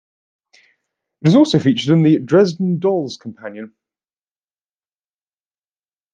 It 1.21 1.27
was 1.27 1.35
also 1.35 1.59
featured 1.59 1.91
in 1.95 2.01
"The 2.01 2.17
Dresden 2.17 2.79
Dolls 2.79 3.17
Companion". 3.17 3.75